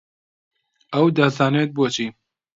[0.93, 2.07] ئەو دەزانێت بۆچی.